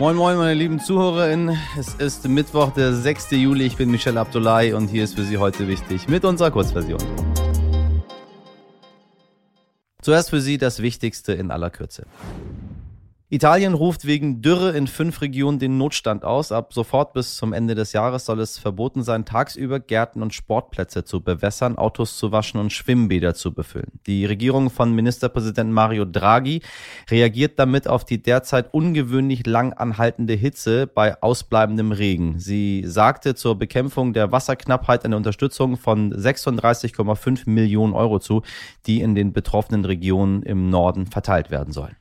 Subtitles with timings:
[0.00, 1.58] Moin Moin, meine lieben ZuhörerInnen.
[1.78, 3.32] Es ist Mittwoch, der 6.
[3.32, 3.66] Juli.
[3.66, 6.98] Ich bin Michel Abdullahi und hier ist für Sie heute wichtig mit unserer Kurzversion.
[10.00, 12.06] Zuerst für Sie das Wichtigste in aller Kürze.
[13.32, 16.50] Italien ruft wegen Dürre in fünf Regionen den Notstand aus.
[16.50, 21.04] Ab sofort bis zum Ende des Jahres soll es verboten sein, tagsüber Gärten und Sportplätze
[21.04, 24.00] zu bewässern, Autos zu waschen und Schwimmbäder zu befüllen.
[24.08, 26.62] Die Regierung von Ministerpräsident Mario Draghi
[27.08, 32.40] reagiert damit auf die derzeit ungewöhnlich lang anhaltende Hitze bei ausbleibendem Regen.
[32.40, 38.42] Sie sagte zur Bekämpfung der Wasserknappheit eine Unterstützung von 36,5 Millionen Euro zu,
[38.86, 41.99] die in den betroffenen Regionen im Norden verteilt werden sollen.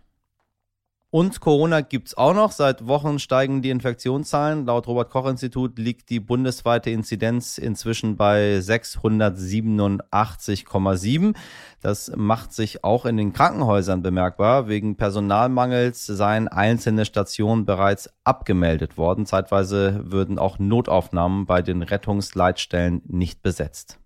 [1.12, 2.52] Und Corona gibt's auch noch.
[2.52, 4.68] Seit Wochen steigen die Infektionszahlen.
[4.68, 11.36] Laut Robert Koch Institut liegt die bundesweite Inzidenz inzwischen bei 687,7.
[11.82, 14.68] Das macht sich auch in den Krankenhäusern bemerkbar.
[14.68, 19.26] Wegen Personalmangels seien einzelne Stationen bereits abgemeldet worden.
[19.26, 23.98] Zeitweise würden auch Notaufnahmen bei den Rettungsleitstellen nicht besetzt.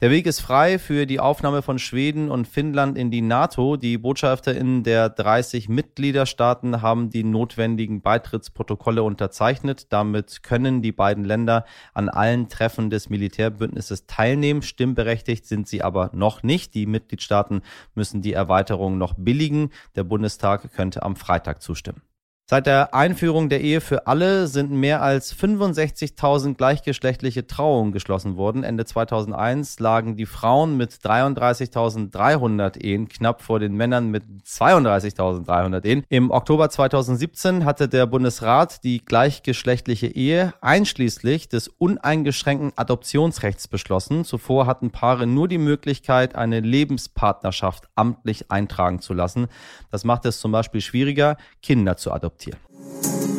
[0.00, 3.76] Der Weg ist frei für die Aufnahme von Schweden und Finnland in die NATO.
[3.76, 9.92] Die BotschafterInnen der 30 Mitgliederstaaten haben die notwendigen Beitrittsprotokolle unterzeichnet.
[9.92, 14.62] Damit können die beiden Länder an allen Treffen des Militärbündnisses teilnehmen.
[14.62, 16.74] Stimmberechtigt sind sie aber noch nicht.
[16.74, 17.62] Die Mitgliedstaaten
[17.96, 19.70] müssen die Erweiterung noch billigen.
[19.96, 22.02] Der Bundestag könnte am Freitag zustimmen.
[22.50, 28.64] Seit der Einführung der Ehe für alle sind mehr als 65.000 gleichgeschlechtliche Trauungen geschlossen worden.
[28.64, 36.04] Ende 2001 lagen die Frauen mit 33.300 Ehen knapp vor den Männern mit 32.300 Ehen.
[36.08, 44.24] Im Oktober 2017 hatte der Bundesrat die gleichgeschlechtliche Ehe einschließlich des uneingeschränkten Adoptionsrechts beschlossen.
[44.24, 49.48] Zuvor hatten Paare nur die Möglichkeit, eine Lebenspartnerschaft amtlich eintragen zu lassen.
[49.90, 53.37] Das macht es zum Beispiel schwieriger, Kinder zu adoptieren adoptiert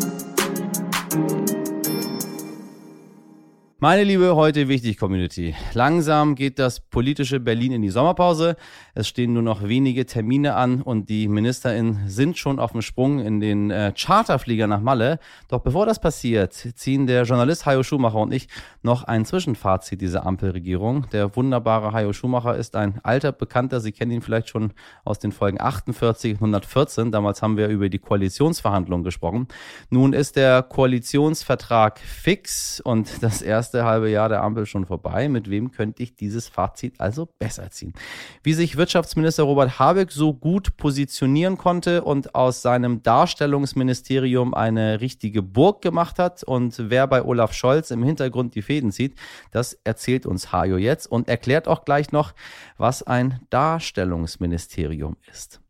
[3.82, 5.56] Meine liebe heute wichtig Community.
[5.74, 8.58] Langsam geht das politische Berlin in die Sommerpause.
[8.94, 13.20] Es stehen nur noch wenige Termine an und die MinisterInnen sind schon auf dem Sprung
[13.20, 15.18] in den äh, Charterflieger nach Malle.
[15.48, 18.50] Doch bevor das passiert, ziehen der Journalist Hajo Schumacher und ich
[18.82, 21.06] noch ein Zwischenfazit dieser Ampelregierung.
[21.14, 23.80] Der wunderbare Hajo Schumacher ist ein alter Bekannter.
[23.80, 24.74] Sie kennen ihn vielleicht schon
[25.06, 27.14] aus den Folgen 48 und 114.
[27.14, 29.48] Damals haben wir über die Koalitionsverhandlungen gesprochen.
[29.90, 35.30] Nun ist der Koalitionsvertrag fix und das erste erste halbe Jahr der Ampel schon vorbei.
[35.30, 37.94] Mit wem könnte ich dieses Fazit also besser ziehen?
[38.42, 45.44] Wie sich Wirtschaftsminister Robert Habeck so gut positionieren konnte und aus seinem Darstellungsministerium eine richtige
[45.44, 49.16] Burg gemacht hat und wer bei Olaf Scholz im Hintergrund die Fäden zieht,
[49.52, 52.34] das erzählt uns Hajo jetzt und erklärt auch gleich noch,
[52.78, 55.62] was ein Darstellungsministerium ist.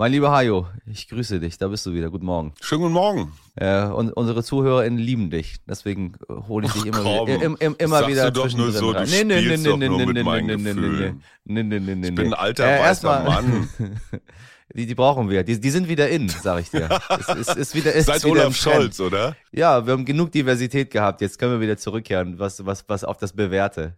[0.00, 2.08] Mein lieber Hajo, ich grüße dich, da bist du wieder.
[2.08, 2.54] Guten Morgen.
[2.62, 3.32] Schönen guten Morgen.
[3.56, 5.56] Äh, und unsere ZuhörerInnen lieben dich.
[5.68, 6.14] Deswegen
[6.48, 9.24] hole ich dich immer, Ach, wieder, im, im, immer wieder du doch nur so, nee,
[9.24, 11.12] nee, nee, nee, nee, nee, nee, nee, nee,
[11.44, 13.68] nee, nee, nee, Ich bin ein alter äh, weißer Mann.
[14.72, 15.42] Die, die brauchen wir.
[15.42, 16.88] Die, die sind wieder in, sag ich dir.
[17.18, 19.34] Es, ist, ist wieder, ist Seit wieder Olaf Scholz, oder?
[19.50, 21.20] Ja, wir haben genug Diversität gehabt.
[21.20, 23.94] Jetzt können wir wieder zurückkehren, was, was, was auf das Bewährte.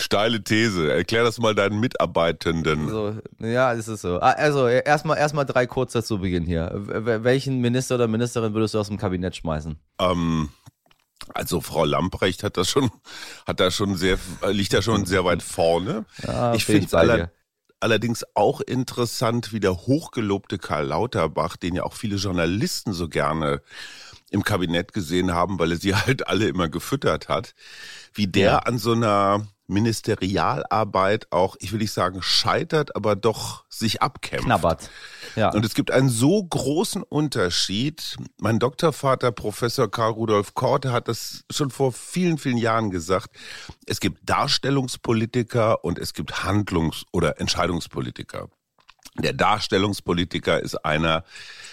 [0.00, 0.92] Steile These.
[0.92, 2.88] Erklär das mal deinen Mitarbeitenden.
[2.88, 4.20] So, ja, ist es so.
[4.20, 6.70] Ah, also, erstmal erstmal drei kurz zu Beginn hier.
[6.72, 9.76] Welchen Minister oder Ministerin würdest du aus dem Kabinett schmeißen?
[10.00, 10.50] Ähm,
[11.34, 12.90] also Frau Lamprecht hat das schon,
[13.44, 16.04] hat da schon sehr, liegt da schon sehr weit vorne.
[16.22, 17.32] Ja, ich finde es aller,
[17.80, 23.62] allerdings auch interessant, wie der hochgelobte Karl Lauterbach, den ja auch viele Journalisten so gerne
[24.30, 27.54] im Kabinett gesehen haben, weil er sie halt alle immer gefüttert hat,
[28.14, 28.58] wie der ja.
[28.58, 34.46] an so einer Ministerialarbeit auch, ich will nicht sagen scheitert, aber doch sich abkämpft.
[34.46, 34.90] Knabbert.
[35.36, 35.52] Ja.
[35.52, 38.16] Und es gibt einen so großen Unterschied.
[38.40, 43.36] Mein Doktorvater, Professor Karl Rudolf Korte, hat das schon vor vielen, vielen Jahren gesagt.
[43.86, 48.48] Es gibt Darstellungspolitiker und es gibt Handlungs- oder Entscheidungspolitiker.
[49.18, 51.24] Der Darstellungspolitiker ist einer,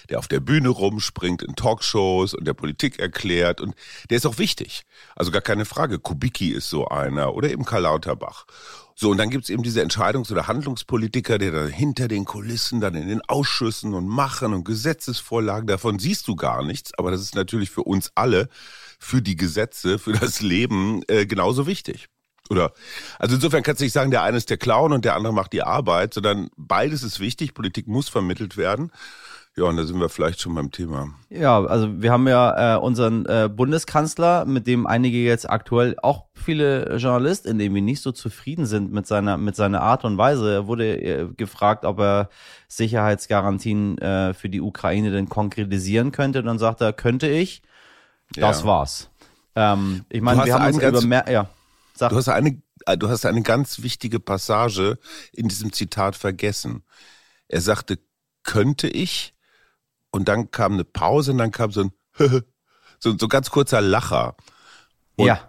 [0.09, 3.75] der auf der Bühne rumspringt in Talkshows und der Politik erklärt und
[4.09, 4.85] der ist auch wichtig.
[5.15, 5.99] Also gar keine Frage.
[5.99, 8.45] Kubicki ist so einer oder eben Karl Lauterbach.
[8.97, 12.95] So, und dann gibt's eben diese Entscheidungs- oder Handlungspolitiker, der dann hinter den Kulissen, dann
[12.95, 17.35] in den Ausschüssen und Machen und Gesetzesvorlagen, davon siehst du gar nichts, aber das ist
[17.35, 18.47] natürlich für uns alle,
[18.97, 22.07] für die Gesetze, für das Leben äh, genauso wichtig.
[22.49, 22.73] Oder,
[23.17, 25.53] also insofern kannst du nicht sagen, der eine ist der Clown und der andere macht
[25.53, 27.53] die Arbeit, sondern beides ist wichtig.
[27.53, 28.91] Politik muss vermittelt werden.
[29.57, 31.07] Ja, und da sind wir vielleicht schon beim Thema.
[31.29, 36.25] Ja, also wir haben ja äh, unseren äh, Bundeskanzler, mit dem einige jetzt aktuell auch
[36.33, 40.53] viele Journalisten, die nicht so zufrieden sind mit seiner mit seiner Art und Weise.
[40.53, 42.29] Er wurde äh, gefragt, ob er
[42.67, 46.39] Sicherheitsgarantien äh, für die Ukraine denn konkretisieren könnte.
[46.39, 47.61] Und dann sagt er, könnte ich.
[48.33, 48.67] Das ja.
[48.67, 49.09] war's.
[49.55, 51.25] Ähm, ich meine, wir haben uns über mehr.
[51.31, 51.47] Ja,
[51.95, 52.09] sag.
[52.09, 54.99] Du hast eine, äh, du hast eine ganz wichtige Passage
[55.31, 56.83] in diesem Zitat vergessen.
[57.47, 57.99] Er sagte,
[58.43, 59.33] könnte ich
[60.11, 61.91] und dann kam eine Pause und dann kam so ein
[62.99, 64.35] so, so ganz kurzer Lacher.
[65.15, 65.45] Und, ja.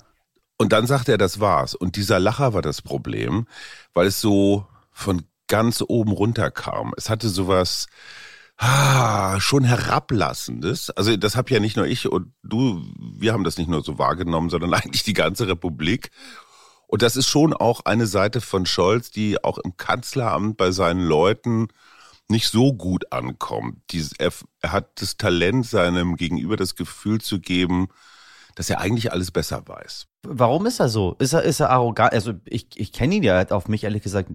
[0.59, 1.75] Und dann sagte er, das war's.
[1.75, 3.47] Und dieser Lacher war das Problem,
[3.93, 6.93] weil es so von ganz oben runter kam.
[6.97, 7.87] Es hatte sowas
[8.59, 10.91] ah, schon herablassendes.
[10.91, 12.83] Also das habe ja nicht nur ich und du,
[13.17, 16.11] wir haben das nicht nur so wahrgenommen, sondern eigentlich die ganze Republik.
[16.87, 21.05] Und das ist schon auch eine Seite von Scholz, die auch im Kanzleramt bei seinen
[21.05, 21.69] Leuten
[22.29, 23.83] nicht so gut ankommt.
[24.19, 24.33] Er
[24.65, 27.89] hat das Talent, seinem Gegenüber das Gefühl zu geben,
[28.55, 30.07] dass er eigentlich alles besser weiß.
[30.29, 31.17] Warum ist er so?
[31.19, 32.13] Ist er, ist er arrogant?
[32.13, 34.31] Also ich, ich kenne ihn ja, er hat auf mich ehrlich gesagt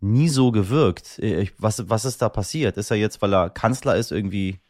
[0.00, 1.18] nie so gewirkt.
[1.18, 2.76] Ich, was, was ist da passiert?
[2.76, 4.60] Ist er jetzt, weil er Kanzler ist, irgendwie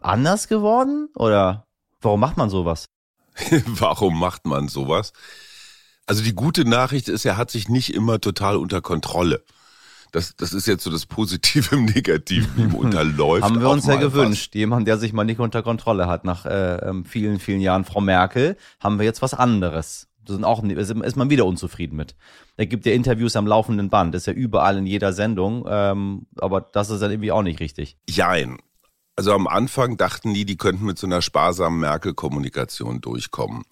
[0.00, 1.08] anders geworden?
[1.16, 1.66] Oder
[2.00, 2.88] warum macht man sowas?
[3.66, 5.12] warum macht man sowas?
[6.06, 9.42] Also die gute Nachricht ist, er hat sich nicht immer total unter Kontrolle
[10.16, 13.44] das, das ist jetzt so das Positive im Negativen, ihm unterläuft.
[13.44, 14.50] Haben wir uns ja gewünscht.
[14.52, 14.58] Was.
[14.58, 18.00] Jemand, der sich mal nicht unter Kontrolle hat nach äh, ähm, vielen, vielen Jahren Frau
[18.00, 20.08] Merkel, haben wir jetzt was anderes.
[20.28, 22.16] Sind auch, ist man wieder unzufrieden mit.
[22.56, 26.60] Er gibt ja Interviews am laufenden Band, ist ja überall in jeder Sendung, ähm, aber
[26.60, 27.96] das ist dann irgendwie auch nicht richtig.
[28.08, 28.58] Jein.
[29.16, 33.62] Also am Anfang dachten die, die könnten mit so einer sparsamen Merkel-Kommunikation durchkommen.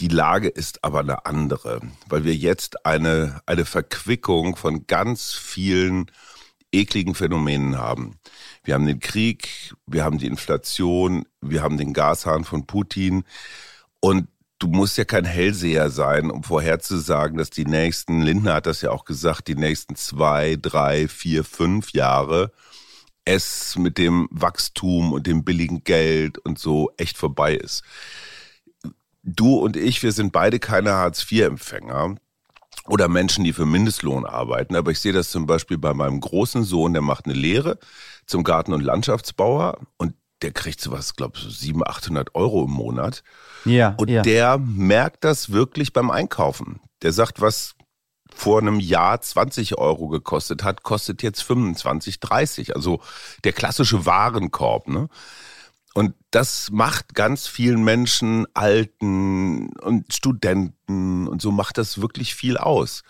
[0.00, 6.06] Die Lage ist aber eine andere, weil wir jetzt eine, eine Verquickung von ganz vielen
[6.70, 8.18] ekligen Phänomenen haben.
[8.62, 13.24] Wir haben den Krieg, wir haben die Inflation, wir haben den Gashahn von Putin
[14.00, 18.80] und du musst ja kein Hellseher sein, um vorherzusagen, dass die nächsten, Lindner hat das
[18.80, 22.52] ja auch gesagt, die nächsten zwei, drei, vier, fünf Jahre
[23.24, 27.84] es mit dem Wachstum und dem billigen Geld und so echt vorbei ist
[29.28, 32.16] du und ich, wir sind beide keine Hartz-IV-Empfänger
[32.86, 34.74] oder Menschen, die für Mindestlohn arbeiten.
[34.74, 37.78] Aber ich sehe das zum Beispiel bei meinem großen Sohn, der macht eine Lehre
[38.26, 42.70] zum Garten- und Landschaftsbauer und der kriegt sowas, glaube ich, so 700, 800 Euro im
[42.70, 43.22] Monat.
[43.64, 43.94] Ja.
[43.98, 44.22] Und ja.
[44.22, 46.80] der merkt das wirklich beim Einkaufen.
[47.02, 47.74] Der sagt, was
[48.34, 52.76] vor einem Jahr 20 Euro gekostet hat, kostet jetzt 25, 30.
[52.76, 53.00] Also
[53.44, 54.88] der klassische Warenkorb.
[54.88, 55.08] Ne?
[55.94, 62.56] Und das macht ganz vielen Menschen, Alten und Studenten und so macht das wirklich viel
[62.56, 63.02] aus.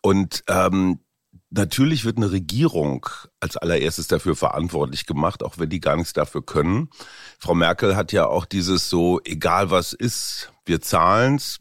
[0.00, 1.00] Und ähm,
[1.50, 3.06] natürlich wird eine Regierung
[3.40, 6.90] als allererstes dafür verantwortlich gemacht, auch wenn die gar nichts dafür können.
[7.38, 11.58] Frau Merkel hat ja auch dieses so, egal was ist, wir zahlen's.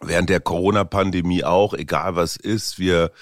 [0.00, 3.12] Während der Corona-Pandemie auch, egal was ist, wir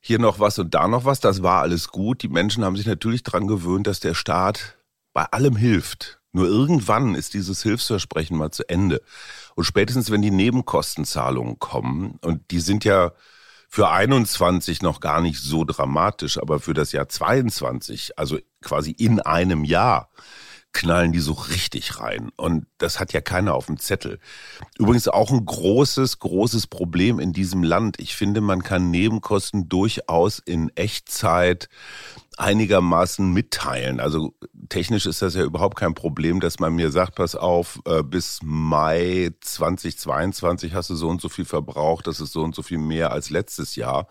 [0.00, 2.22] hier noch was und da noch was, das war alles gut.
[2.22, 4.78] Die Menschen haben sich natürlich dran gewöhnt, dass der Staat
[5.12, 6.20] bei allem hilft.
[6.32, 9.02] Nur irgendwann ist dieses Hilfsversprechen mal zu Ende.
[9.54, 13.12] Und spätestens, wenn die Nebenkostenzahlungen kommen, und die sind ja
[13.72, 19.20] für 21 noch gar nicht so dramatisch, aber für das Jahr 22, also quasi in
[19.20, 20.10] einem Jahr,
[20.72, 22.30] knallen die so richtig rein.
[22.36, 24.18] Und das hat ja keiner auf dem Zettel.
[24.78, 27.98] Übrigens auch ein großes, großes Problem in diesem Land.
[27.98, 31.68] Ich finde, man kann Nebenkosten durchaus in Echtzeit
[32.40, 34.00] einigermaßen mitteilen.
[34.00, 34.34] Also
[34.70, 38.38] technisch ist das ja überhaupt kein Problem, dass man mir sagt, pass auf, äh, bis
[38.42, 42.78] Mai 2022 hast du so und so viel verbraucht, das ist so und so viel
[42.78, 44.06] mehr als letztes Jahr.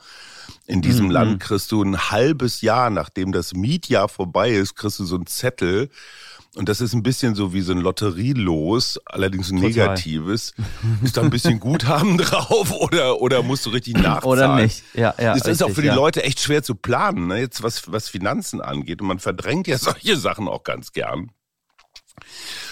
[0.68, 1.12] In diesem mhm.
[1.12, 5.25] Land kriegst du ein halbes Jahr, nachdem das Mietjahr vorbei ist, kriegst du so einen
[5.25, 5.89] Zettel,
[6.56, 9.70] und das ist ein bisschen so wie so ein Lotterielos, allerdings ein Total.
[9.70, 10.53] negatives.
[11.03, 14.24] Ist da ein bisschen Guthaben drauf oder, oder musst du richtig nachzahlen?
[14.24, 14.84] Oder nicht.
[14.94, 15.96] Ja, ja, das richtig, ist auch für die ja.
[15.96, 17.39] Leute echt schwer zu planen, ne?
[17.39, 19.01] jetzt was, was Finanzen angeht.
[19.01, 21.32] Und man verdrängt ja solche Sachen auch ganz gern.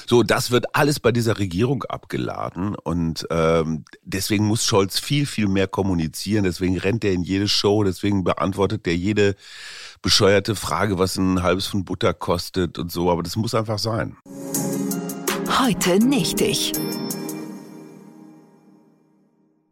[0.09, 5.49] So, das wird alles bei dieser Regierung abgeladen und ähm, deswegen muss Scholz viel, viel
[5.49, 6.45] mehr kommunizieren.
[6.45, 9.35] Deswegen rennt er in jede Show, deswegen beantwortet er jede
[10.01, 13.11] bescheuerte Frage, was ein halbes Pfund Butter kostet und so.
[13.11, 14.15] Aber das muss einfach sein.
[15.59, 16.71] Heute nicht ich.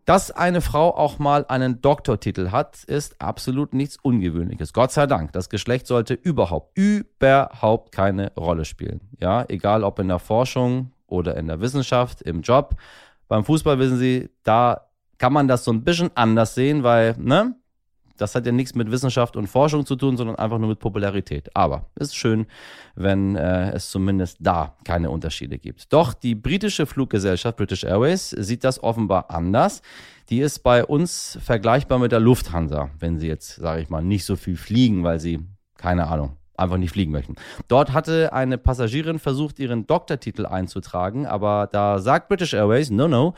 [0.05, 4.71] Dass eine Frau auch mal einen Doktortitel hat, ist absolut nichts Ungewöhnliches.
[4.71, 5.33] Gott sei Dank.
[5.33, 9.01] Das Geschlecht sollte überhaupt, überhaupt keine Rolle spielen.
[9.19, 12.75] Ja, egal ob in der Forschung oder in der Wissenschaft, im Job.
[13.27, 14.81] Beim Fußball wissen Sie, da
[15.17, 17.55] kann man das so ein bisschen anders sehen, weil, ne?
[18.17, 21.55] Das hat ja nichts mit Wissenschaft und Forschung zu tun, sondern einfach nur mit Popularität.
[21.55, 22.45] Aber es ist schön,
[22.95, 25.91] wenn äh, es zumindest da keine Unterschiede gibt.
[25.93, 29.81] Doch die britische Fluggesellschaft British Airways sieht das offenbar anders.
[30.29, 34.25] Die ist bei uns vergleichbar mit der Lufthansa, wenn sie jetzt, sage ich mal, nicht
[34.25, 35.39] so viel fliegen, weil sie,
[35.77, 37.35] keine Ahnung, einfach nicht fliegen möchten.
[37.67, 43.33] Dort hatte eine Passagierin versucht, ihren Doktortitel einzutragen, aber da sagt British Airways, no, no,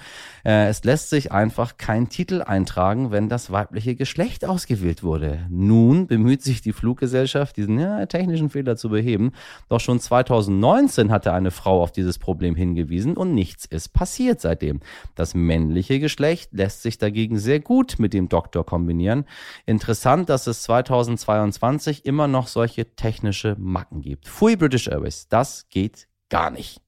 [0.45, 5.39] äh, es lässt sich einfach kein Titel eintragen, wenn das weibliche Geschlecht ausgewählt wurde.
[5.49, 9.31] Nun bemüht sich die Fluggesellschaft, diesen ja, technischen Fehler zu beheben.
[9.69, 14.79] Doch schon 2019 hatte eine Frau auf dieses Problem hingewiesen und nichts ist passiert seitdem.
[15.15, 19.25] Das männliche Geschlecht lässt sich dagegen sehr gut mit dem Doktor kombinieren.
[19.65, 24.27] Interessant, dass es 2022 immer noch solche technische Macken gibt.
[24.27, 26.81] Pfui British Airways, das geht gar nicht.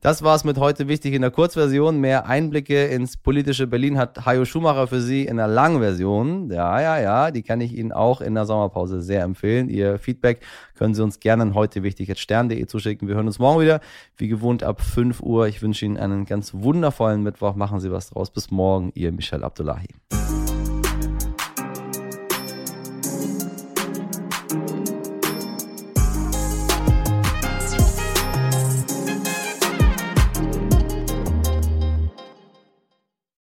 [0.00, 2.00] Das war es mit heute wichtig in der Kurzversion.
[2.00, 6.50] Mehr Einblicke ins politische Berlin hat Hajo Schumacher für Sie in der Langversion.
[6.50, 9.68] Ja, ja, ja, die kann ich Ihnen auch in der Sommerpause sehr empfehlen.
[9.68, 10.40] Ihr Feedback
[10.74, 13.06] können Sie uns gerne an heute wichtig at stern.de zuschicken.
[13.06, 13.80] Wir hören uns morgen wieder,
[14.16, 15.46] wie gewohnt ab 5 Uhr.
[15.46, 17.54] Ich wünsche Ihnen einen ganz wundervollen Mittwoch.
[17.54, 18.32] Machen Sie was draus.
[18.32, 19.86] Bis morgen, Ihr Michel Abdullahi.